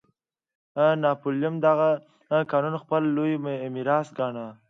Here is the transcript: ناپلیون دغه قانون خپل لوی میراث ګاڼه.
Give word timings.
ناپلیون 1.03 1.55
دغه 1.65 1.89
قانون 2.51 2.75
خپل 2.83 3.01
لوی 3.15 3.33
میراث 3.75 4.07
ګاڼه. 4.17 4.45